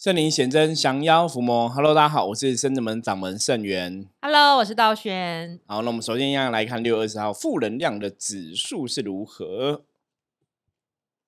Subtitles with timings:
[0.00, 1.68] 圣灵显真，降妖伏魔。
[1.68, 4.06] Hello，大家好，我是圣子门掌门圣元。
[4.22, 5.60] Hello，我是道玄。
[5.66, 9.84] 好，那我们首先要来看六月二十号负能量的指数是如何。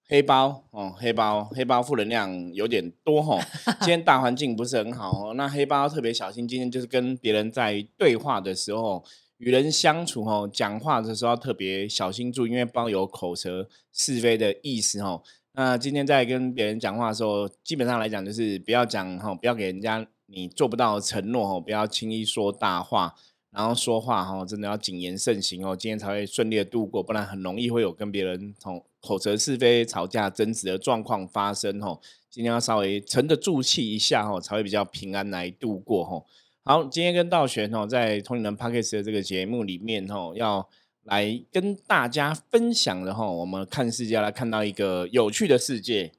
[0.08, 3.38] 黑包哦，黑包，黑包负能量有点多哈。
[3.80, 6.48] 今天大环境不是很好哦，那黑包特别小心。
[6.48, 9.04] 今天就是跟别人在对话的时候，
[9.36, 15.22] 与人相处哦，讲话的时候要特别小心注意，因为包有口舌是非的意思哦。
[15.54, 23.14] 那今天在跟别人讲话的时候，基本上来讲就是不要讲哈，不要给人家你做不到承诺哈，不要轻易说大话，
[23.50, 32.00] 然后说话哈，真的要谨言慎行哦，今天才会顺利的度过，不然很容易会有跟别人从口舌是非、吵架、争执的状况发生哦。
[32.30, 36.24] 今天要稍微沉得住气一下哈，才会比较平安来度过哈。
[36.64, 40.66] 好，今天跟道玄哦，在通灵人 p a c k e s 的这个节目里面哦，要。
[41.04, 46.12] 来跟大家分享的哈，我们看世界来看到一个有趣的世界。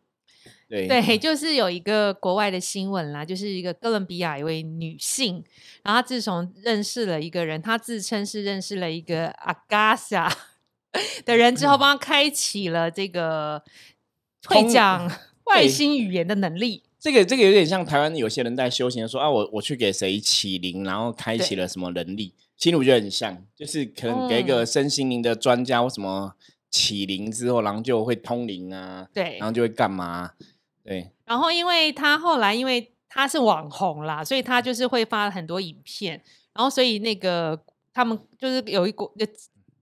[0.69, 5.43] 对对，就是有一个国外的新闻啦，就是一个哥伦比亚一位女性，
[5.84, 10.35] 然后自从认识了一个人，她自称是认识了一个阿嘎莎
[11.25, 13.62] 的人之后，帮她开启了这个
[14.45, 15.12] 会讲
[15.43, 16.81] 外星语言的能力。
[16.99, 22.34] 这个这个有点像台湾有些人在修行说啊，我我去给谁起灵，然后开启了什么能力。
[22.63, 26.33] 其实我觉得很像，就是可能给一个身心灵的专家或什么
[26.71, 30.31] 起灵之后，然后就会通灵啊，对，然后就会干嘛？
[30.81, 31.11] 对。
[31.25, 36.21] 然后因为他后来因为他是网红啦，所以他就是会发很多影片，
[36.53, 37.59] 然后所以那个
[37.93, 39.11] 他们就是有一股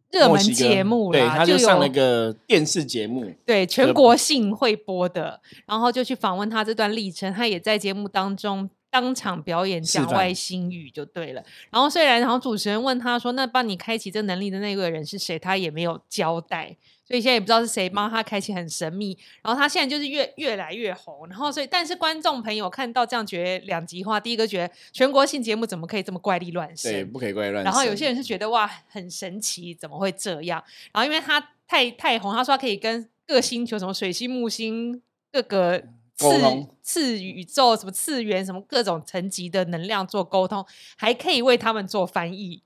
[0.09, 8.71] 热门节目啦，他就上了一个电视节目，对，全国性会播的，然后就去访问他这段历程，他也在节目当中。
[8.91, 11.41] 当场表演讲外星语就对了。
[11.71, 16.75] 然后虽然，然后主持人问他说：“那帮你开启这能力的那个人是谁？”他也没有交代，
[17.07, 19.17] 所以现在也不知道是谁帮他开启，很神秘。
[19.41, 21.25] 然后他现在就是越越来越红。
[21.29, 24.19] 然后所以，但是观众朋友看到这样觉得两极化。
[24.19, 26.91] 第一个觉得全国性节目怎么可以这么怪力乱神？
[26.91, 27.71] 对，不可以怪力乱神。
[27.71, 30.61] 然后有些人是觉得哇，很神奇，怎么会这样？
[30.91, 35.01] 然后因为他太太红，他说他可以跟各星球，什么水星、木星
[35.31, 35.81] 各个。
[36.21, 40.65] 次次宇宙什么次元什么各种层级的能量做沟通，
[40.95, 42.61] 还可以为他们做翻译，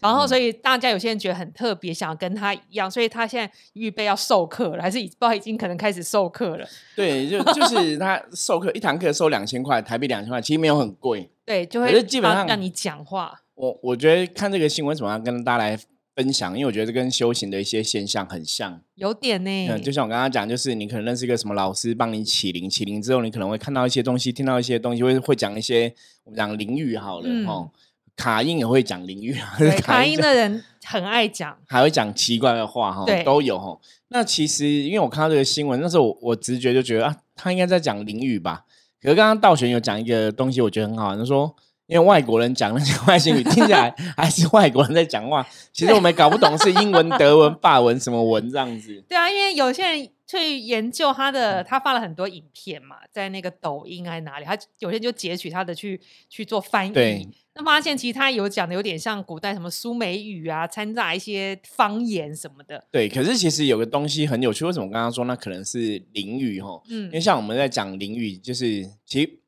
[0.00, 6.66] 然后所以大家有些人觉得很特别，想要跟他一样，所以他现在预备要授课了，还是已不知道已经可能开始授课了。
[6.94, 11.30] 对，就就是他授课一堂课收两千块台币，两千块其实没有很贵。
[11.44, 13.40] 对，就会基本上让你讲话。
[13.54, 15.78] 我我觉得看这个新闻，怎么样跟大家来。
[16.14, 19.68] 分享，因为我觉得这跟修行的一些现象很像，有点呢。
[19.68, 27.70] 嗯，就像我刚刚讲，就是你可能认识一个什么老师，帮你起灵，起灵之后，你可能会看到一些东西，听到一些东西，会会讲一些我们讲灵语好了哦。
[28.14, 29.34] 卡音也会讲灵语，
[29.80, 33.80] 卡音的人很爱讲，还会讲奇怪的话哈，都有哈。
[34.08, 38.66] 那其实因为我看到这个新闻，那时候我我直觉就觉得啊，他应该在讲灵语吧。
[39.00, 41.56] 可是刚刚道玄有讲一个东西，我觉得很好，他说。
[41.92, 49.04] 因为外国人讲那些外星语 听起来还是外国人在讲话，其实我们搞不懂是英文、德文、法文什么文这样子。
[49.06, 56.00] 对啊，因为有些人去研究他的，他发了很多影片嘛，在那个抖音还是哪里，他有些人就截取他的去
[56.30, 57.28] 去做翻译。
[57.54, 62.82] 那发现其实他有讲的有点像古代什么苏美语啊，掺杂一些方言什么的。
[62.90, 66.80] 对，可是其实有个东西很有趣，为什么刚刚说那可能是灵语哈？
[66.88, 69.38] 嗯，因为像我们在讲灵语，就是其实。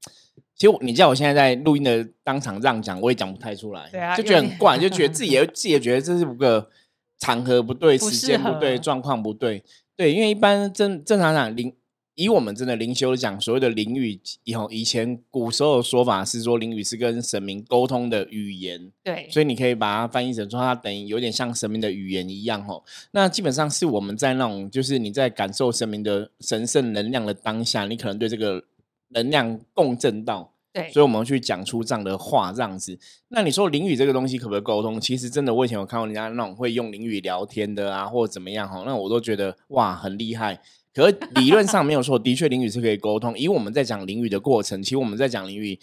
[0.65, 6.71] 其实你叫我现在在录音的当场这样讲，我也讲不太出来，对啊就觉得很怪，就觉得自己也 自己也觉得这是个
[7.19, 9.63] 场合不对，时间不对，状况不对。
[9.95, 11.75] 对，因为一般正正常讲灵，
[12.15, 22.83] 以我们真的灵修讲，所谓的灵语，以后以前古时候的说法是说灵语是跟神明沟通的语言，对，所以你可以把它翻译成说它等于有点像神明的语言一样哦。
[23.11, 28.65] 那基本上是我们在那种就是你在感受神明的神圣能量的当下，你可能对这个。
[29.11, 32.99] 能量共振到，对，所以我们去讲出这样的话，这样子。
[33.29, 35.01] 那你说淋雨这个东西可不可以沟通？
[35.01, 40.61] 其实真的，我以前有看过人家那种会用淋雨聊天的啊，或者怎么样哈，那我都觉得哇，很厉害。
[40.93, 43.39] 可是理论上没有错，的确淋雨是可以沟通。
[43.39, 45.79] 以我们在讲淋雨的过程，其实我们在讲淋雨，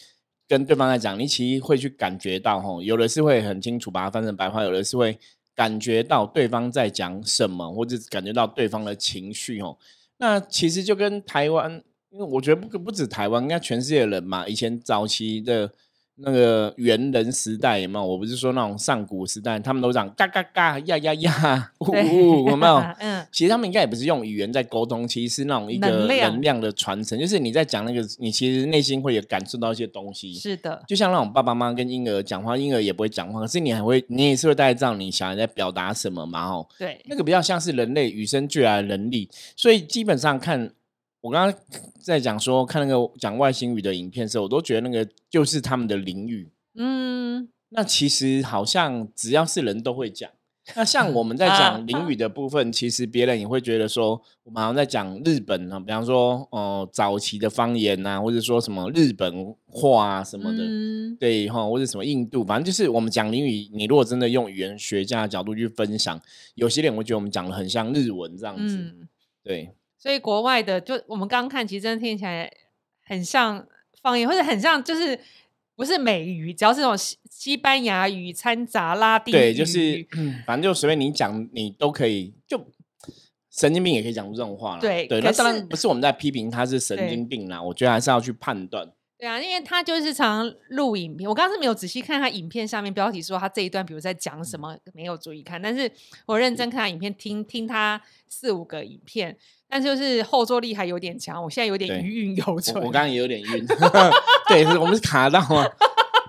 [0.45, 5.17] 跟对方在讲，你其实会去感觉到哈，有的是会很清楚把它翻成白话，有的是会
[5.55, 9.77] 感觉到对方在讲什么，或者感觉到对方的情绪哦。
[10.17, 11.81] 那其实就跟台湾。
[12.11, 14.45] 因为我觉得不不止台湾，应该全世界人嘛。
[14.45, 15.71] 以前早期的
[16.17, 18.05] 那个猿人时代有没有？
[18.05, 22.75] 我不是说那种上古时代，他们都讲嘎嘎嘎呀呀呀，呜呜，有没有？
[22.99, 27.17] 嗯，其实他们应该也不是用语言在沟通，其实是那种一个能量的传承。
[27.17, 30.33] 就是你在讲那个，你其实内心会有感受到一些东西。
[30.33, 36.45] 是的，就像那种爸爸妈妈跟婴儿讲话，婴儿也不会讲话，可是你还会，你也是会大概知道你小孩在表达什么嘛？
[36.49, 40.71] 哦，对，那个比较像是人类与生俱来的能力，所以基本上看。
[41.21, 41.61] 我刚刚
[42.01, 46.51] 在讲说看那个讲外星语的影片的时候，我都觉得那个就是他们的灵语。
[46.75, 50.29] 嗯，那其实好像只要是人都会讲。
[50.75, 60.63] 那像我们在讲淋雨的部分，其实别人也会觉得说，我们好像在讲日本啊，比方说，哦，早期的方言呐，或者说什么日本话啊什么的，
[61.19, 66.21] 对哈，或者什么印度，反正就是我们讲淋雨，你如果真的用语言学家的角度去分享，
[66.55, 68.77] 有些人会觉得我们讲的很像日文这样子，
[69.43, 69.71] 对。
[70.01, 72.51] 所以国外的，就我们刚刚看，其实真的听起来
[73.05, 73.67] 很像
[74.01, 75.19] 方言，或者很像就是。
[75.73, 80.05] 不是美语，只要是那种西西班牙语掺杂拉丁，对，就是
[80.45, 82.35] 反正就随便你讲，你都可以。
[82.45, 82.63] 就
[83.49, 85.21] 神经病也可以讲出这种话了，对对。
[85.21, 88.91] 那当然不是我们在批评他是神经病啦，我觉得还是要去判断。
[89.21, 95.61] 对啊，因为他就是常录影片，我刚刚是没有仔细看他影片上面标题说他这一段，比如在讲什么，没有注意看。
[95.61, 95.89] 但是
[96.25, 99.37] 我认真看他影片，听听他四五个影片。
[99.69, 102.83] 但就是后坐力还有点强，我现在有点余韵犹存。
[102.83, 103.65] 我刚刚也有点晕，
[104.49, 105.65] 对，我们是卡到吗？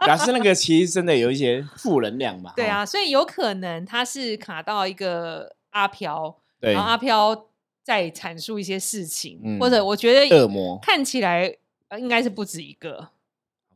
[0.05, 2.53] 表示那个其实真的有一些负能量吧？
[2.55, 7.47] 对啊，所以有可能他是卡到一个阿飘，然后阿飘
[7.83, 11.56] 在阐述一些事情，或者我觉得恶魔看起来
[11.99, 13.09] 应该是不止一个。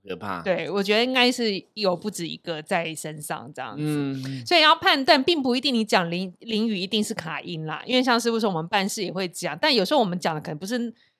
[0.08, 10.78] 可怕，对我觉得应该是有不止一个在身上这样子，所以要判断，并不一定你讲淋淋雨一定是卡音啦，因为像师傅说我们办事也会讲，但有时候我们讲的可能不是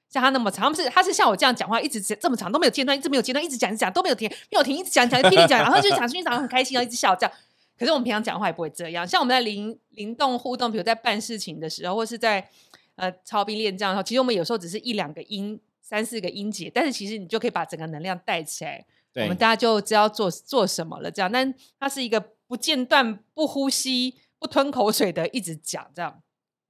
[0.09, 7.37] 像他那么长，不是他是像我这样讲话一直这么长都没有间断，一直没有间断，一直讲一直讲都没有停，没有停，一直讲讲噼里讲，然后就讲出去讲很开心，然后一直笑这样。
[7.77, 12.49] 可是我们平常讲话也不会这样，像我们在灵灵动互动，比如在办事情的时候，或是在
[12.95, 15.59] 呃操兵练将的时候，其实我们有时候只是一两个音。
[15.89, 18.85] 三四个音节，但是其实你就可以把整个能量带起来，
[19.15, 21.09] 我们大家就知道做做什么了。
[21.09, 26.21] 这样，但它是一个不间断、不呼吸、不吞口水的，一直讲这样。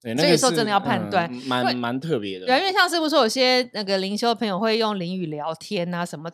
[0.03, 2.45] 对，所以说真的要判断，蛮蛮特别的。
[2.45, 6.31] 对，因为像师傅说，有些那个灵修的朋友会用灵语聊天啊什么，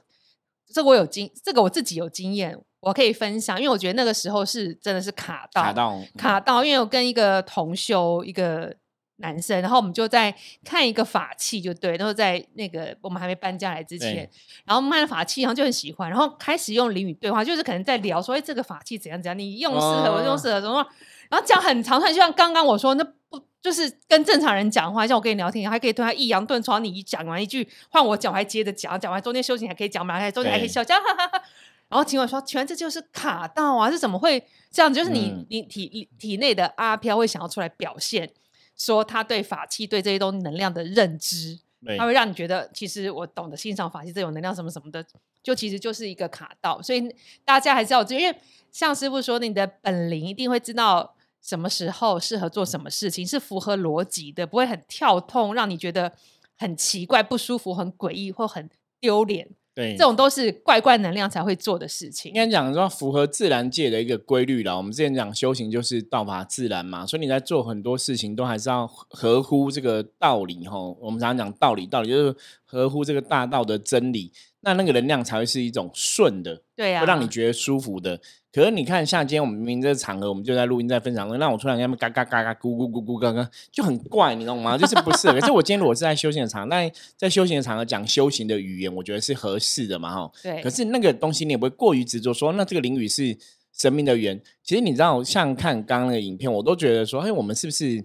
[0.67, 3.57] 这个我有经，这个我自己有经验，我可以分享。
[3.61, 8.75] 因为我觉得那个时候是真的是卡到卡到卡到，因为我跟一个同修一个。
[9.23, 14.29] 男生，然后我们就在看一个法器，就对，然后在那个我们还没搬家来之前，
[14.67, 20.87] 然后卖法器，然后就很喜欢，然后开始用淋雨对话，就是可能在聊说，哎，这个法器怎样怎样，你用适合，我用适合什么，
[21.31, 31.43] 然后讲很长串，就像刚刚我说，那不就是跟正常人讲话，像我跟你聊天，还可以对他抑扬顿挫，你一讲完一句，换我讲，还接着讲，讲完中间休息还可以讲嘛，还中间还可以笑，讲哈哈哈，
[31.89, 34.93] 然后听我说，全这就是卡到啊，是怎么会这样？
[34.93, 38.29] 就是你你体体内的阿飘会想要出来表现。
[38.77, 41.59] 说他对法器、对这些东西能量的认知，
[41.99, 45.05] 他会让你觉得，其实我懂得欣赏法器这种能量什么什么的，
[45.43, 46.81] 就其实就是一个卡道。
[46.83, 47.15] 所以
[47.45, 48.37] 大家还是要，因为
[48.71, 56.13] 像师傅说，你的本领一定会知道什么时候适合做什么事情，是符合逻辑的，不会很跳痛，让你觉得
[56.57, 58.71] 很奇怪、不舒服、很诡异或很
[59.01, 59.49] 丢脸。
[59.75, 62.31] 对，这种都是怪怪能量才会做的事情。
[62.31, 64.77] 应该讲说符合自然界的一个规律啦。
[64.77, 70.99] 我们之前讲修行就是道法自然嘛，所以你在做很多事情都还是要合乎这个道理吼。
[71.01, 74.31] 我们常常讲道理，道理就是合乎这个大道的真理，
[74.63, 78.21] 那那个能量才会是一种顺的，对呀，会让你觉得舒服的。
[78.53, 84.77] 可是你看，像今天我们明明这个场合，我们就在录音，在分享，那我突然间嘎嘎嘎嘎咕咕咕咕嘎嘎，就很怪，你懂吗？
[84.77, 85.41] 就是不适合。
[85.41, 90.31] 可是我今天如果是在修行的场，那在修行的场合讲修行的语言，我觉得是合适的嘛，哈。
[90.43, 90.63] 对。
[90.63, 93.37] 可是那个东西你也不会过于执着，说那这个灵语是
[93.73, 94.41] 神明的语言。
[94.63, 98.05] 其实你知道，像看刚刚那个影片，我都觉得说，哎，我们是不是？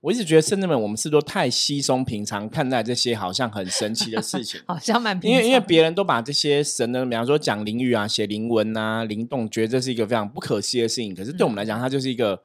[0.00, 11.14] 我一直觉得圣人们，我们是都太稀松平常看待这些好像很神奇的事情， 好像蛮因为因为别人都把这些神的，比方说讲灵语啊、写灵文啊、灵动，觉得这是一个非常不可思议的事情。
[11.14, 12.40] 可是对我们来讲，它就是一个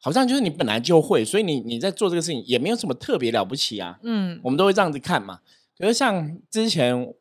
[0.00, 3.98] 好像就是你本来就会，所以你你在做这个事情也没有什么特别了不起啊。
[4.02, 5.40] 嗯，我们都会这样子看嘛。
[5.76, 7.12] 可是像之前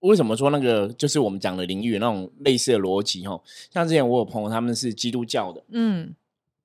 [0.00, 3.40] 为什么说那个就是我们讲的灵语那种类似的逻辑哦？
[3.72, 6.14] 像之前我有朋友他们是基督教的，嗯。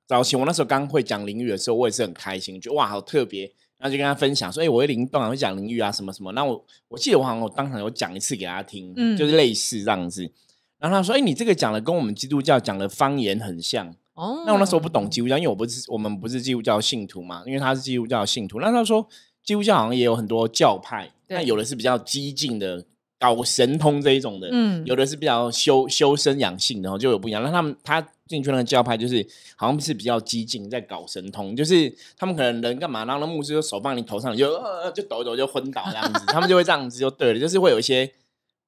[0.06, 3.44] 早期我那时候刚会讲淋浴的时候，我也是很开心，觉得哇好特别，
[3.78, 6.32] 然后就跟他分享说，哎，我会灵动啊，会讲淋浴啊，什么什么。
[6.34, 10.30] 那我我记得我好像我当场有讲一次给他听，嗯，就是类似这样子。
[10.78, 13.96] 然后他说，哎，你这个讲的跟我们基督教讲的方言很像。
[14.16, 18.60] 哦，那我那时候不懂基督教，因为我不是我们不是基督教信徒嘛，因为他是基督教信徒。
[18.60, 19.08] 那他说，
[19.44, 22.86] 基督教好像也有很多教派，但有的是比较激进的。
[23.24, 27.42] 搞神通这一种的，嗯，有的是比较修修身养性的，然后就有不一样。
[27.42, 29.26] 那他们他进去那个教派，就是
[29.56, 38.12] 好像是比较激进，在搞神通，就是他们可能人干嘛，然后那牧师就手放你头上，你就呃就抖一抖就昏倒这样子， 他们就会这样子就对了，就是会有一些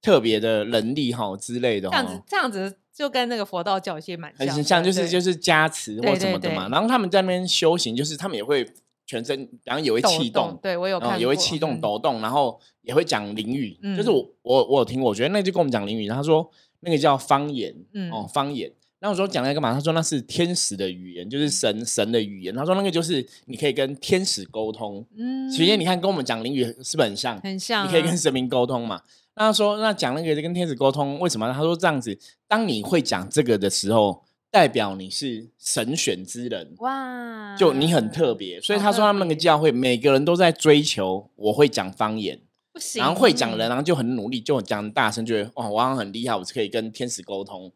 [0.02, 1.90] 特别的能力哈之类的。
[1.90, 6.70] 这样子这样子就跟那个佛道教一些蛮很像，就是就是加持或什么的嘛。
[6.70, 8.66] 然后他们在那边修行，就是他们也会
[9.06, 16.50] 全身，然后也会抖气动，对我有看也会气动嗯抖动，然后也会讲淋雨，就是嗯我我我有听过，我觉得那就跟我们讲淋雨，他说
[16.82, 18.72] 那个叫方言，嗯哦方言。
[19.00, 19.72] 那我说讲那个干嘛？
[19.72, 22.56] 他说那是天使的语言，就是神神的语言。
[22.56, 25.06] 他说那个就是你可以跟天使沟通。
[25.16, 27.40] 嗯，其实你看跟我们讲淋雨是不是很像？
[27.42, 29.00] 很像啊，你可以跟神明沟通嘛。
[29.36, 31.52] 那他说那讲那个跟天使沟通，为什么？
[31.54, 34.24] 他说这样子，当你会讲这个的时候，
[34.56, 36.76] 代表你是神选之人。
[36.78, 42.40] 哇，就你很特别，所以他说他们那个教会每个人都在追求我会讲方言，
[42.72, 47.70] 不行，然后会讲人，然后就很努力，就讲大声，觉得哇，我好像很厉害，我是可以跟天使沟通。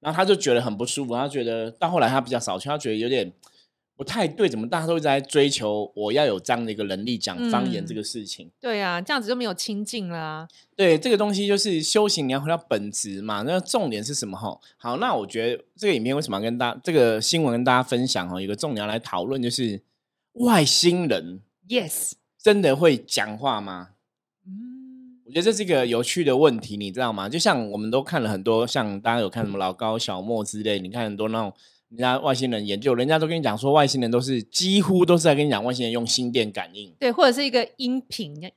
[0.00, 3.32] 然后他就觉得很不舒服，他觉得到后来他比较少去，他觉得有点
[3.96, 8.50] 不太对，怎么大家都一直在追求我要有这样的一个能力讲方言嗯这个事情？
[8.60, 10.48] 对啊，这样子就没有亲近啦。
[10.74, 13.42] 对这个东西就是修行，你要回到本质嘛。
[13.42, 14.36] 那重点是什么？
[14.36, 18.28] 哈，好，那我觉得这个影片为什么要跟大这个新闻跟大家分享？
[18.28, 19.80] 哈，有个重点要来讨论，就是
[20.32, 23.90] 外星人 Yes，真的会讲话吗？
[24.44, 27.28] 嗯，我觉得这是一个有趣的问题，你知道吗？
[27.28, 31.52] 就像我们都看了很多，像大家有看什么老高、小莫之类，你看很多那种
[31.96, 36.92] 人家外星人研究，人家都跟你讲说，外星人都是几乎都是在跟你讲，外星人用心电感应。
[36.98, 38.50] 对，或者是一个音频，嗯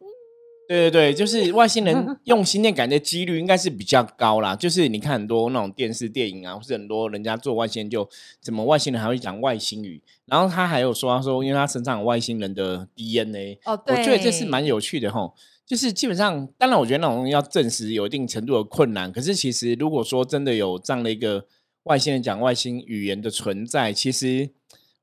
[0.68, 4.54] 对对对，就是外星人用心电感应的几率应该是比较高啦。
[4.54, 8.10] 就是你看很多那种电视电影啊，或是很多人家做外星人就，
[8.42, 10.02] 怎么外星人还会讲外星语？
[10.26, 15.32] 然后他还有说，他说因为他身上有外星人的 DNA，哦，对我，觉得这是蛮有趣的哈。
[15.66, 19.12] 就是基本上，当然我觉得那种要证实有一定程度的困难。
[19.12, 21.46] 可是其实如果说真的有这样的一个
[21.88, 24.50] 外星人讲外星语言的存在，其实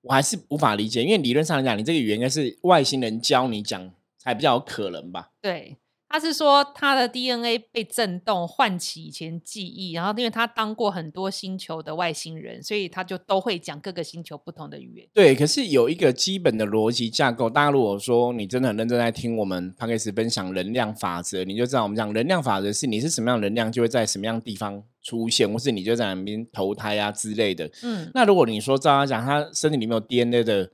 [0.03, 5.31] 我还是无法理解，因为理论上来讲，你这个语言应该是外星人教你讲才比较有可能吧？
[5.41, 5.77] 对。
[6.07, 15.09] 他是说他的 DNA 被震动，唤起以前记忆，然后因为他当过很多星球的外星人，所以他就都会讲各个星球不同的语言。
[15.13, 17.51] 对，可是有一个基本的逻辑架构。
[17.51, 27.71] 大家如果说你真的很认真在听我们 p a c k a g e 分享能量法则，你就知道我们讲能量法则是你是什么样能量，就会在什么样地方出现，或是你就在那边投胎啊之类的。
[27.85, 30.71] 嗯，那如果你说照他讲，他身体里面有 DNA 的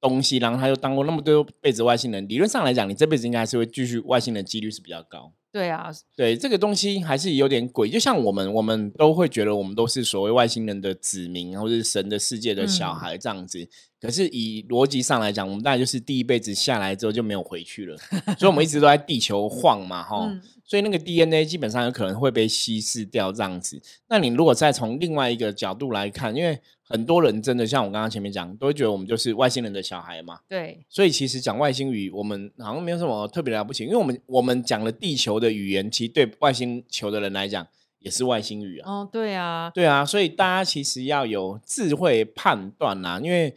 [0.00, 5.32] 东西，然后他又当过那么多辈子外星人，理论上来讲，你这辈子应该还是会继续外星人几率是比较高。
[5.52, 13.68] 对啊，对这个东西还是有点鬼，就像我们，我们都会觉得我们都是所谓外星人的子民，或者是神的世界的小嗯孩这样子。
[14.02, 17.96] 可是以逻辑上来讲，我们大概就是第一辈子下来之后就没有回去了，
[18.36, 20.26] 所以我们一直都在地球晃嘛，哈。
[20.28, 23.78] 嗯所以那个 DNA 基本上有可能会被稀释掉这样子。
[24.08, 30.38] 那你如果再从另外一个角度来看，因为很多人真的像我刚刚前面讲，都会觉得我们就是外星人的小孩嘛。
[30.48, 37.66] 对，所以其实讲外星语，我们好像没有什么特别了不起，因为我们我们讲了地球的语言，其实对外星球的人来讲
[37.98, 38.90] 也是外星语啊。
[38.90, 43.20] 哦，对啊，对啊，所以大家其实要有智慧判断啦。
[43.22, 43.54] 因为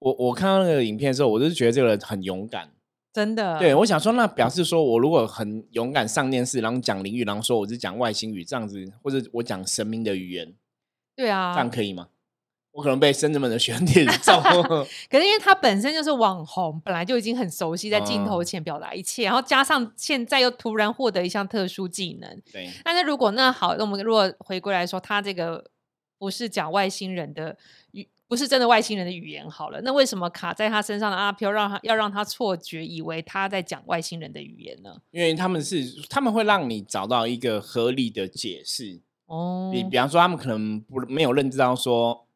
[0.00, 2.70] 我我看到那个影片的时候，我就是觉得这个人很勇敢。
[3.12, 10.54] 真的，对，我想说，那表示说我如果很勇敢上电视，然后讲领域，然后说我是讲外星语这样子，或者我讲神明的语言，
[11.16, 12.08] 对啊，这样可以吗？
[12.70, 14.40] 我可能被深圳们的选点中。
[15.10, 22.40] 可是因为他本身就是网红，本来就已经很熟悉在镜头哦前表达一切，然后加上现在又突然获得一项特殊技能。
[22.52, 25.64] 对，但是如果那好，那我们如果回归来说，他这个
[26.18, 27.56] 不是讲外星人的
[27.92, 34.94] 语，不是真的外星人的语言好了，那为什么卡在他身上的阿飘让他要让他错觉，以为他在讲外星人的语言呢？
[35.10, 39.00] 因为他们是他们会让你找到一个合理的解释。
[39.26, 42.26] 哦，你比方说，他们可能不没有认知到说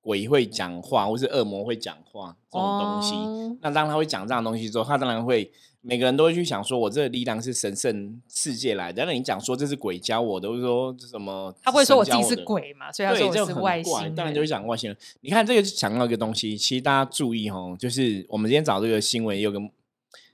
[0.00, 3.14] 鬼会讲话，或是恶魔会讲话这种东西。
[3.14, 5.52] 哦那当他会讲这样的东西之后，他当然会
[5.84, 9.04] 每个人都会去想说，我这个力量是神圣世界来的。
[9.04, 12.36] 那你讲说这是鬼教我的，或者说什么，他不会说我自己是。
[12.44, 14.96] 鬼嘛，所以他对，说我是外星人，当然就会讲外星人。
[15.20, 19.60] 你看这个就讲到一个东西，其实大家注意哦，就是我们今天找这个新闻有个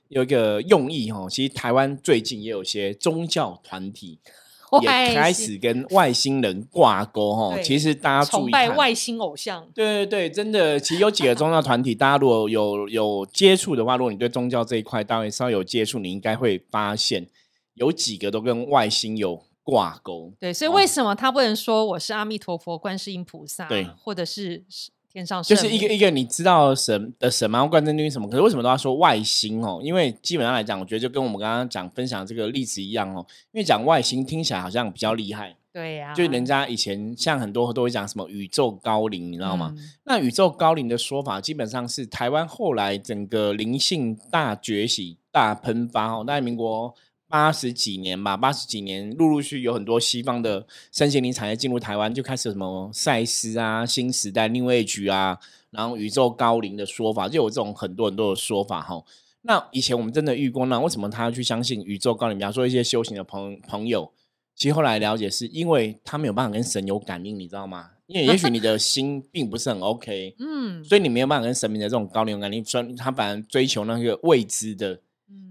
[0.09, 1.27] 有一个用意哦。
[1.29, 4.19] 其实台湾最近也有些宗教团体
[4.81, 7.51] 也开始跟外星人挂钩哦。
[7.55, 9.67] 对其实大家注崇拜外星偶像。
[9.73, 17.27] 对对对，真的，其实有几个宗教团体，大家如果有有接触的话，如果你对宗教这一块大概稍微有接触，你应该会发现
[17.73, 20.33] 有几个都跟外星有挂钩。
[20.39, 24.63] 对，所以哦为什么他不能说我是阿弥陀佛、观世音菩萨，对或者是
[25.11, 29.81] 天上就是一个一个你知道神的神嘛，关真君什么，可是为什么都要说外星哦？
[29.83, 33.25] 因为基本上来讲，我觉得就跟我们刚刚讲分享这个例子一样哦。
[33.51, 39.73] 因为讲外星听起来好像比较厉害，对呀、就是人家以前像很多都会讲什么宇宙高龄，你知道吗？
[39.75, 46.93] 嗯那宇宙高龄的说法，基本上是台湾后来整个灵性大崛起、大喷发哦，大概民国
[47.29, 55.37] 八十几年吧，八十几年陆陆续有很多西方的身心灵产业进入台湾，就开始什么赛斯啊、新时代、另外局啊，
[55.69, 59.03] 然后宇宙高龄的说法，就有这种很多很多的说法哈。
[59.43, 62.37] 那以前我们真的遇过，那为什么他要去相信宇宙高龄？
[62.37, 64.11] 比方说一些修行的朋朋友，
[64.55, 67.91] 其实后来了解是因为他没有办法跟神有感应，你知道吗？
[68.07, 74.99] 因为也许你的心并不是很 OK， 嗯，所以你没有办法跟神明的这种高龄感应，所以他反而追求那个未知的。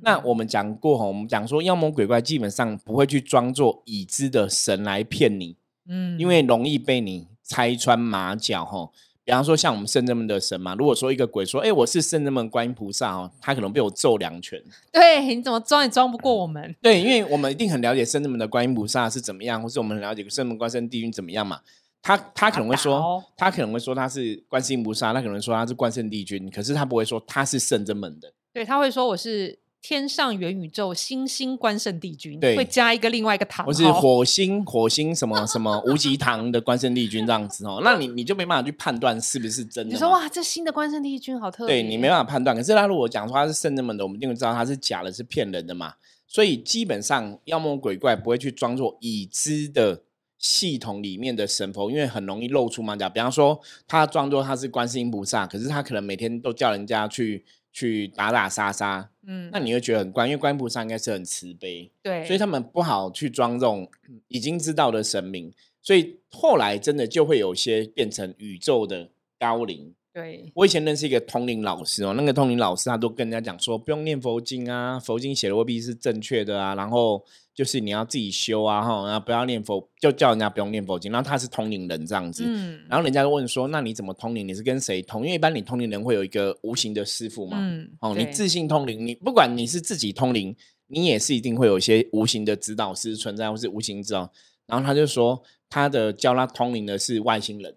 [0.00, 5.56] 那我们讲过哈，我们讲说妖魔鬼怪基本上不会去装作已知的神来骗你，
[5.88, 8.90] 嗯，因为容易被你拆穿马脚哈。
[9.24, 14.58] 比方说像我们圣人们的神嘛，如果说一个鬼说，哎，我是圣人们观音菩萨哦，他可能被我揍两拳。
[14.90, 16.74] 对，你怎么装也装不过我们。
[16.80, 21.60] 对，因为我们一定很了解圣人们的观音菩萨是怎么样，或是我们很了解圣人们观世地狱怎么样嘛。
[22.00, 28.32] 他他可能会说，他可能会说他是观世音菩萨，他可能说他是观圣帝君，可是他不会说他是圣真门的。
[28.54, 29.58] 对，他会说我是。
[29.80, 39.92] 天上元宇宙星星关圣帝君，对，会加一个另外一个堂，或是火星火星什么什么无极堂的关圣帝君这样子哦，那你你就没办法去判断是不是真的。
[39.92, 42.56] 你说哇，这新的关圣帝君好特别，对你没办法判断。
[42.56, 45.94] 可是他如果讲说他是圣人们的，我们一定会知道他是假的，是骗人的嘛。
[46.26, 50.02] 所以基本上妖魔鬼怪不会去装作已知的
[50.38, 53.08] 系统里面的神佛，因为很容易露出马脚。
[53.08, 57.44] 比方说他装作他是观世音菩萨，可是他可能每天都叫人家去。
[57.72, 63.88] 去打打杀杀，嗯，那你会觉得很怪，因为观音菩萨应该是很慈悲，对，所以他们不好去装这种
[64.28, 69.94] 已经知道的神明，所以后来真的就会有些变成宇宙的高龄。
[70.18, 77.24] 对我以前认识一个通灵老师哦，那个通灵老师他都跟人家讲说，不用念佛经啊，佛经写的未必是正确的啊，然后。
[77.58, 81.10] 就是你要自己修啊，哈，然后不要念佛，就叫人家不用念佛经。
[81.10, 84.46] 然后他是通灵人这样子，嗯，然后人家就问说，那你怎么通灵？
[84.46, 85.22] 你是跟谁通？
[85.22, 90.54] 因为一般你通灵人会有一个无形的师傅嘛，嗯，哦，你自信通灵，你不管你是自己通灵，
[90.86, 94.30] 你也是一定会有一些无形的指导师存在，或是无形指导。
[94.68, 97.74] 然后他就说，他的教他通灵的是外星人。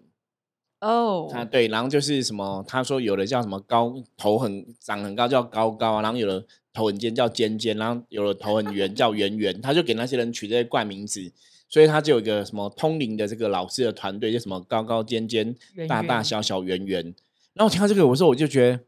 [0.82, 2.64] 哦，他对，然后就是什么？
[2.66, 11.30] 他说有的叫什么高头很长很高叫高高啊，然后有的头很尖叫尖尖，然后有的头很圆叫圆圆，他就给那些人取这些怪名字，
[11.68, 15.54] 所以他就有一个什么通灵的这个老师的团队，就什么高高尖尖、
[15.88, 17.14] 大大小小、圆圆。
[17.54, 18.80] 然后我听到这个，我说我就觉得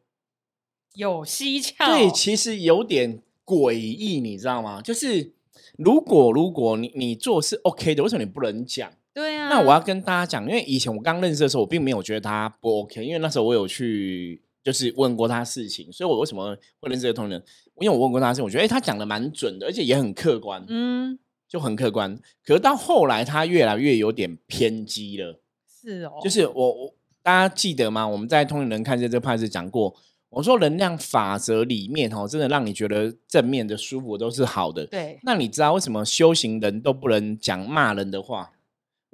[0.95, 4.83] 有蹊跷，对，其实有点诡异，你知道吗？
[4.83, 5.31] 就是
[5.79, 8.91] 如果如果你你做是 OK 的，为什么你不能讲？
[9.15, 17.41] 对啊，那我要跟大家讲，因为以前我刚认识的时候，我并没有觉得他不 OK，因为那时候我有去就是问过他事情，所以我为什么会认识这个同仁？
[17.81, 21.17] 因为我问过他事情，我觉得哎，他讲的蛮准的，而且也很客观，嗯，
[21.49, 22.19] 就很客观。
[22.45, 25.41] 可是到后来，他越来越有点偏激了。
[25.69, 28.09] 是哦，就是我我大家记得吗？
[28.09, 29.95] 我们在通灵人看见这个派是讲过，
[30.31, 34.85] 我说能量法则里面哦，真的让你觉得正面的舒服都是好的。
[34.87, 38.51] 对，那你知道为什么修行人都不能讲骂人的话？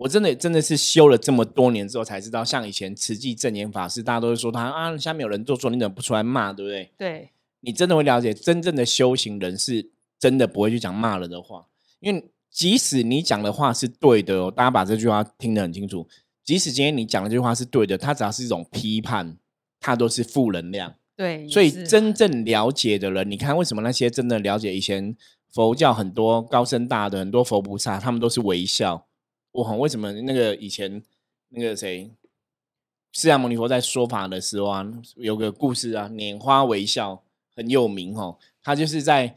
[0.01, 6.91] 我真的真的是修了这么多年之后才知道，像以前慈济正言法师，大家都会说他啊，下面有人做错，你怎么不出来骂，对不对？
[6.97, 11.67] 对，你真的会了解，真正的修行人是真的不会去讲骂人的话，
[11.99, 16.09] 因为即使你讲的话是对的哦，大家把这句话听得很清楚。
[16.43, 19.37] 即使今天你讲的这句话是对的，它只要是一种批判，
[19.79, 20.95] 它都是负能量。
[21.15, 25.15] 对，所以真正了解的人，你看为什么那些真的了解以前
[25.53, 29.07] 佛教很多高深大的很多佛菩萨，他们都是微笑。
[29.53, 31.03] 我很为什么那个以前
[31.49, 32.11] 那个谁
[33.13, 34.87] 释迦牟尼佛在说法的时候啊，
[35.17, 37.25] 有个故事啊，拈花微笑
[37.57, 38.39] 很有名哦。
[38.63, 39.35] 他就是在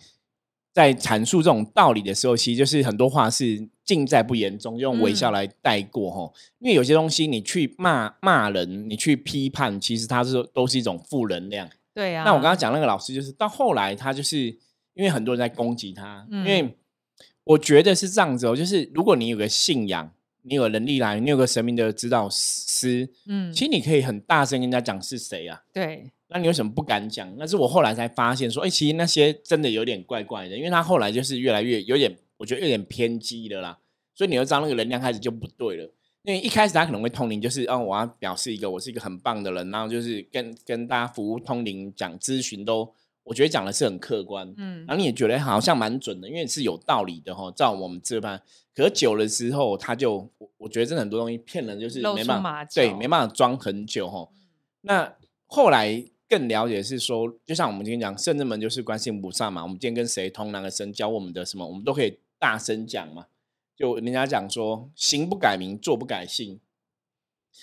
[0.71, 6.31] 在阐述这种道理的时候，其实就是很多话是尽在不言中，用微笑来带过哈。
[6.59, 11.67] 因为有些东西你去骂骂人，你去批判，其实它是都是一种负能量。
[11.93, 12.23] 对呀。
[12.23, 14.37] 那我刚刚讲那个老师，就是到后来他就是
[14.93, 16.77] 因为很多人在攻击他，因为。
[17.45, 20.11] 我觉得是这样子哦，就是如果你有个信仰，
[20.43, 25.61] 你有能力来，你有个神明的指导师，嗯，其实你可以很大声跟人家讲是谁啊？
[25.73, 27.33] 对，那你为什么不敢讲？
[27.37, 33.77] 那是我后来才发现说，哎，其实那些真的有点怪怪的，因为他后来就是越来越有点，我觉得有点偏激的啦，
[34.15, 35.89] 所以你就知道那个能量开始就不对了。
[36.23, 42.93] 因为一开始他可能会通灵，就是哦，我要表示一个我是一个很棒的人，然后就是跟跟大家服务通灵讲咨询都。
[43.23, 47.49] 我觉得讲的是很客观，嗯，然后你也觉得好像蛮准的，因为是有道理的哈。
[47.55, 48.41] 照我们这般，
[48.75, 54.27] 可是久了之后，他就我我觉得真的很多东西骗人，就是没办法，对，没办法装很久哈。
[54.81, 59.63] 那后来更了解是说，就像我们今天讲，圣人们就是观世音菩萨嘛。
[59.63, 63.27] 我们今天跟谁通哪个神教我们的什么，我们都可以大声讲嘛。
[63.77, 66.59] 就人家讲说，行不改名，坐不改姓。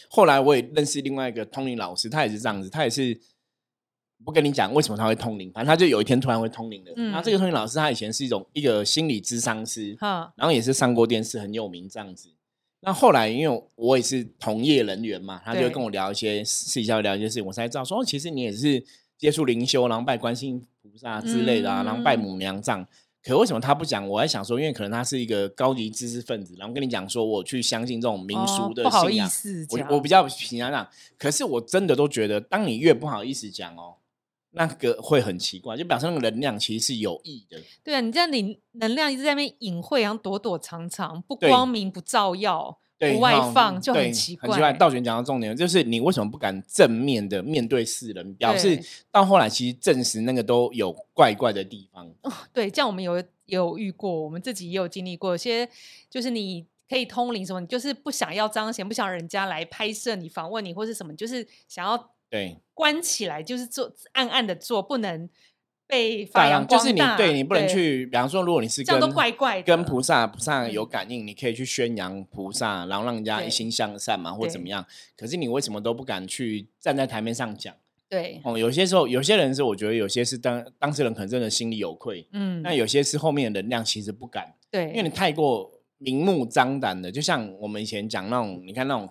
[0.08, 3.20] 后来我也认识另外一个通灵老师，他也是这样子，他也是。
[4.24, 6.92] 不跟你讲为什么他会通灵，反正他就有一天突然会通灵的。
[6.96, 12.28] 嗯然后这个通灵老师他以前是一种一个心理咨商师，哈，然后也是上过电视，很有名这样子。
[12.80, 18.82] 那后来因为我也是同业人员嘛，他就跟我聊一些私底下聊一些事情，我才知道说，哦，其实你也是
[19.18, 22.86] 接触灵修，然后拜观世音菩萨之类的啊，然后拜嗯母娘这样。
[23.22, 24.08] 可为什么他不讲？
[24.08, 30.88] 我在想说，因为可能他是一个高级知识分子，然后跟你讲说，我去相信这种民俗的哦不好意信仰，思，我我比较平常讲。
[31.18, 33.96] 可是我真的都觉得，当你越不好意思讲哦，
[34.52, 37.56] 那个会很奇怪，就表示那个能量其实是有益的。
[37.84, 44.72] 对啊，你这样你能量一直在那边隐晦，然后躲躲藏藏，不光明不照耀，不外放，就很奇很奇怪。
[44.72, 48.34] 道玄讲到重点，就是你为什么不敢正面的面对世人？
[48.34, 52.12] 表示到后来其实证实那个都有怪怪的地方。
[52.52, 55.68] 对，这样我们有有遇过，我们自己也有经历过，有些
[56.10, 65.28] 就是你可以通灵什么，你就是不想要彰显，不想人家来拍摄你、访问你或是什么，就是想要对，关起来，就是做暗暗的做，不能
[65.86, 74.86] 被发扬大就是你对你不能去，比方说，如果你是跟这样都怪怪的跟菩萨菩萨有嗯感应，你可以去宣扬菩萨，然后让人家一心向善嘛，或怎么对样。
[75.16, 77.74] 可是你为什么都不敢去站在台面上讲？
[78.08, 84.54] 对，哦，有些时候有些人是我觉得有些是当当事人可能真的心里有愧，嗯，那有些是后面的能量其实不敢。
[84.70, 89.08] 对，因为你太过明目张胆的，就像我们以前讲那种，你看那种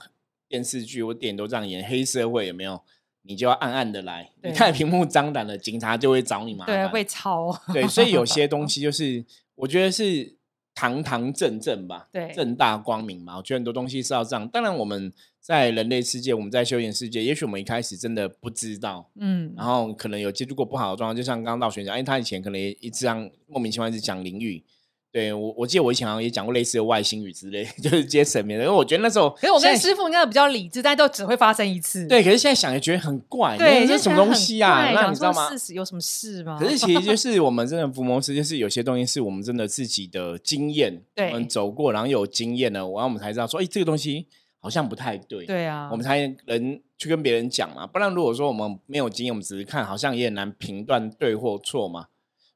[0.47, 2.81] 电视剧或电影都这样演，黑社会有没有？
[3.29, 6.93] 你就要暗暗的来，你对太明目张胆了，警察就会找你麻对啊烦。
[6.93, 10.35] 被抄，对，所以有些东 西就是我觉得是
[10.73, 13.37] 堂堂正正吧，对正大光明嘛。
[13.37, 14.47] 我觉得很多东西是要这样。
[14.47, 24.63] 当然，我们在人类世界，我们在修行世界，也许我们一开始真的不知道，嗯，然后可能有接触过不好的状况，就像刚刚道玄讲，哎，他以前可能也一直让莫名其妙一直讲灵语。
[25.11, 28.63] 对我，我记得我以前好像也讲过类似的外星语之类， 就是接神明的。
[28.63, 32.05] 因为我觉得那时候，可是我跟师傅应该比较理智，但都只会发生一次。
[32.07, 34.91] 对，可是现在想也觉得很怪，对，这是什么东西啊？
[34.93, 35.49] 那你知道吗？
[35.49, 36.57] 事实有什么事吗？
[36.59, 44.27] 可是其实就 是我们真的伏魔师，就是有些东西是我们真的自己的经验，对我们走过，然后有经验了，然后我们才知道说，哎，这个东西
[44.59, 47.87] 好像不太对，对啊，我们才能去跟别人讲嘛。
[47.87, 52.05] 不然如果说我们没有经验，我们只是看，好像也很难评断对或错嘛。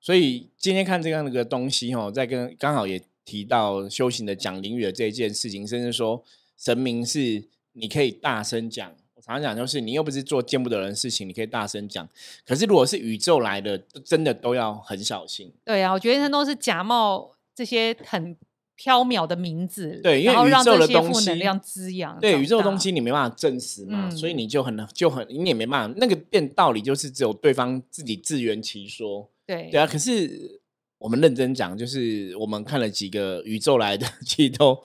[0.03, 6.21] 所以今天看这样的一个东西哦，在跟刚好也提到修行的讲灵语的这一件事情，甚至说
[6.57, 8.93] 神明是你可以大声讲。
[9.15, 12.05] 我常常讲就是，你又不是做见不得人的事情，你可以大声讲。
[12.45, 15.49] 可是如果是宇宙来的，真的都要很小心。
[15.63, 18.35] 对啊，我觉得那都是假冒这些很
[18.77, 22.19] 缥缈的名字，对因为宇宙的东西负能量滋养。
[22.19, 25.95] 对宇宙的东西，你没办法证实嘛，所以嗯你就很就很你也没办法。
[25.97, 29.29] 那个变道理就是只有对方自己自圆其说。
[29.45, 30.61] 对对啊，可是
[30.97, 34.81] 我们认真讲，就是我们看了几个宇宙来的， 其实都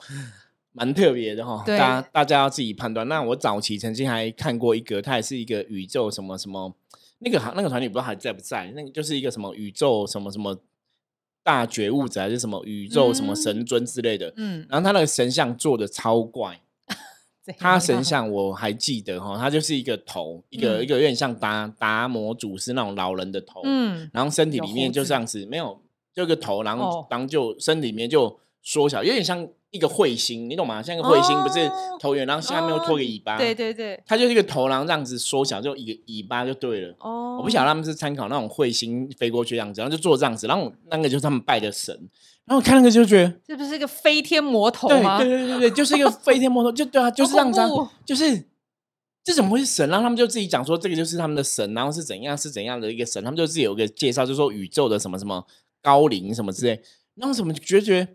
[0.71, 1.63] 蛮特别的哈。
[1.65, 3.07] 大家大家要自己判断。
[3.07, 6.75] 那我早期曾经还看过一个，它也是一个宇宙什么什么，
[7.19, 10.61] 那个那个团体不知道还在不在，那个就是一个什么宇宙什么什么
[11.41, 14.31] 大觉悟者，还是什么宇宙什么嗯神尊之类的。
[14.35, 16.61] 嗯，然后他那个神像做的超怪，怎
[17.57, 18.01] 他神？
[18.03, 20.83] 像我还记得哈，他就是一个头，一个、嗯。
[20.83, 25.81] 一个有点像达达摩祖师那种老人的头，嗯，然后身体里面就这样子，没有
[26.13, 27.07] 就一个头，然后、哦。
[27.09, 30.81] 然后就身体里面就缩小，有点像一个彗星，你懂吗？
[30.81, 36.95] 像一个彗星，不是哦头圆，然后下面又拖个尾巴，对对对，它就是一个头，然后这样子缩小，就一个尾巴就对了。
[36.99, 41.95] 哦，我不晓得他们是参考那种彗星飞过去这样子，然后就做这样子，然后那个就是他们拜的神，
[42.45, 43.33] 然后我看那个就觉得。
[43.45, 45.19] 这不是一个飞天魔头对吗？
[45.19, 47.61] 对对对对，就是一个 飞天魔头，就对啊，就是这样子、
[48.05, 48.43] 就是
[49.23, 49.87] 这怎么会是神？
[49.89, 55.45] 然后他们就自己讲说这个就是他们的神，然后是怎样是怎样的一个神，他们就自己有一个介绍，就说宇宙的什么什么
[55.83, 56.81] 高龄什么之类，
[57.13, 58.07] 然后什么觉得觉得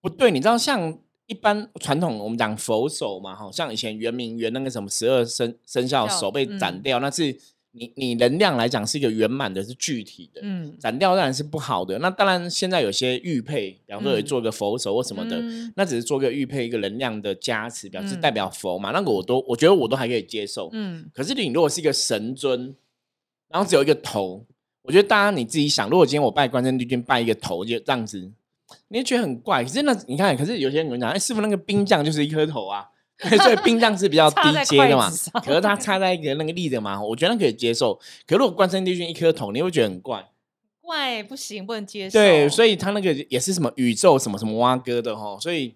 [0.00, 0.30] 不对？
[0.30, 0.98] 你知道像。
[1.26, 7.32] 一般传统我们讲佛手嘛，哈，像以前圆明园那个什么十二生生肖手被嗯斩掉，那是
[7.70, 11.96] 你你能量来讲是一个圆满的，是具体的，嗯，斩掉当然是不好的。
[12.00, 20.68] 那当然现在有些玉佩，比方说有嗯做个佛手或什么的，嗯那只是做个玉佩一个能量的加持，表示嗯代表佛嘛，那个我都我觉得我都还可以接受。
[20.72, 22.74] 嗯，可是你如果是一个神尊，
[23.48, 24.44] 然后只有一个头，
[24.82, 28.32] 我觉得大家你自己想，如果今天我拜关圣帝君拜一个头就这样子，
[28.88, 29.62] 你会觉得很怪。
[29.62, 32.86] 可是那你看，可是有些人跟我讲，哎，师傅那个兵将就是一颗头啊。
[33.42, 35.10] 所以兵将是比较低阶的嘛
[35.44, 37.94] 可是它插在一个那个立的嘛，我觉得那可以接受。
[38.26, 40.26] 可如果关圣帝君一颗头，你会觉得很怪。
[40.80, 42.18] 怪不行，不能接受。
[42.18, 45.74] 对，所以他那个也是什么宇宙什么什么蛙哥的哈，所以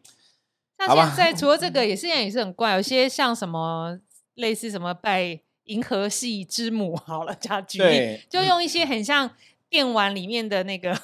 [0.78, 3.98] 那现在 除了这个，也是也是很怪，有些像什么
[4.36, 9.30] 类似什么拜银河系之母，好了，加举例，就用一些很像
[9.68, 10.98] 电玩里面的那个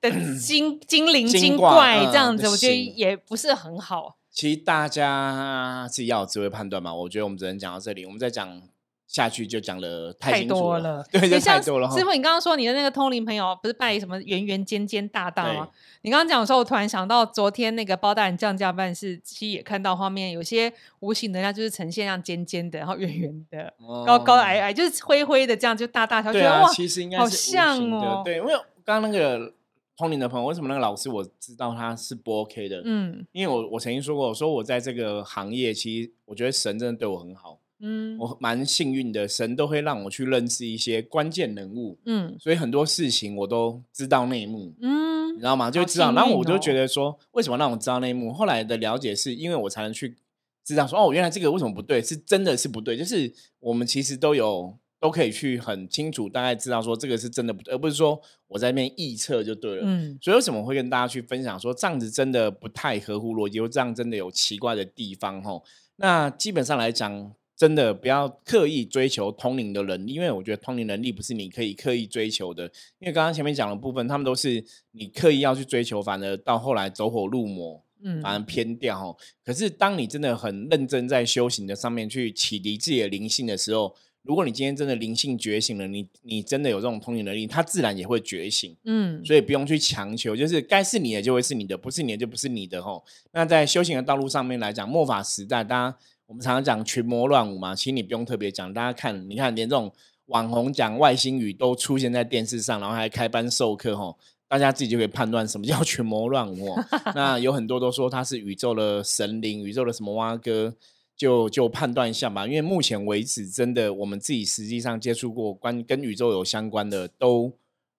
[0.00, 4.16] 的精精灵精精怪这样子，我觉得也不是很好。
[4.30, 6.94] 其实大家自己要有智慧判断嘛。
[6.94, 8.06] 我觉得我们只能讲到这里。
[8.06, 8.62] 我们再讲
[9.08, 12.04] 下去就讲的太多了， 对，太多了师。
[12.04, 15.68] 傅，你刚刚说你的那个通灵朋友不是拜什么圆圆尖尖大大吗？
[16.02, 23.74] 你刚刚讲的时候，我突然想到昨天那个包大人降价办事，其实也看到画面，有些无形能量就是呈现像尖尖的，然后圆圆的，
[24.06, 28.54] 高高矮矮，就是灰灰的，这样就大大小小，对啊，其实应该好是像哦对，因为
[28.90, 29.54] 刚刚那个
[29.96, 32.82] 通灵的朋友，为什么那个老师我知道他是不 OK 的？
[32.84, 44.74] 嗯因为我我曾经说过，我说我在这个行业，其实我觉得神真的对我很好，嗯我蛮幸运的，神都会让我去认识一些关键人物，嗯所以很多事情我都知道内幕。
[44.80, 45.70] 嗯你知道吗？
[45.70, 48.32] 就好知道，幸然后我就觉得说，为什么让我知道内幕？
[48.32, 50.16] 后来的了解是因为我才能去
[50.64, 52.96] 知道说，哦，原来这个为什么不对，是真的是不对。
[52.96, 59.82] 就是我们其实都有都可以去很清楚，大概知道说这个是真的不对，而不是说我在那边臆测就对了。
[59.84, 65.42] 嗯所以为什么会跟大家去分享说这样子真的不太合乎逻辑，或这样真的有奇怪的地方？
[65.42, 65.64] 吼，
[65.96, 67.32] 那基本上来讲。
[67.60, 72.64] 真的不要刻意追求通灵的能力，因为我觉得通灵能力不是你可以刻意追求的。
[72.98, 79.14] 因为刚刚前面讲的部分，他们都是你刻意要去追求，反而到后来走火入魔，嗯反而偏掉哦。
[79.44, 88.76] 可是当你真的很认真在修行的上面去启迪自己的灵性的时候，如果你今天真的灵性觉醒了，你你真的有这种通灵能力，它自然也会觉醒。
[88.84, 93.02] 嗯所以不用去强求，就是该是你的就会是你的，不是你的就不是你的吼。
[93.32, 99.90] 那在修行的道路上面来讲，末法时代，大家我们常常讲群魔乱舞嘛，其实你不用特别讲，大家看，你看连这种
[100.26, 106.84] 网红讲外星语都出现在电视上，然后还开班授课吼，大家自己就可以判断什么叫群魔乱舞哦。
[107.16, 110.74] 那有很多都说他是宇宙的神灵，宇宙的什么蛙哥。
[111.20, 117.52] 就就判断一下吧，因为目前为止，真的我们自己实际上接触过关跟宇宙有相关的，都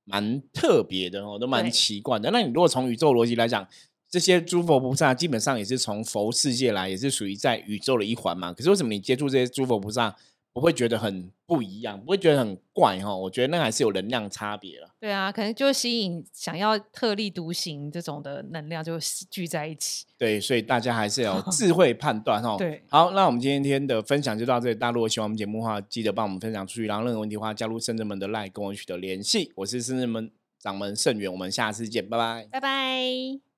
[0.05, 2.31] 蛮特别的哦，都蛮奇怪的。
[2.31, 3.67] 那你如果从宇宙逻辑来讲，
[4.09, 8.51] 这些诸佛菩萨基本上也是从佛世界来，也是属于在宇宙的一环嘛。
[8.51, 10.15] 可是为什么你接触这些诸佛菩萨
[10.53, 13.15] 不会觉得很不一样，不会觉得很怪哈？
[13.15, 14.89] 我觉得那还是有能量差别了。
[14.99, 20.05] 对啊，可能就吸引想要特立独行这种的能量就聚在一起。
[20.17, 22.57] 对，所以大家还是要有 智慧判断哈。
[22.57, 24.75] 对好，那我们今天的分享就到这里。
[24.75, 26.85] 大家如果喜欢我们节目的话，记得帮我们分享出去。
[26.85, 29.51] 然后任何问题的话，加入圣人们的 line 跟我取得联系。
[29.55, 32.47] 我是圣人们掌门盛元，我们下次见，拜拜。
[32.51, 33.50] 拜拜。